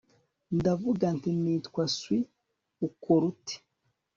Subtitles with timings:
[0.57, 2.19] ndavuga nti nitwa sue.
[2.87, 3.55] ukora ute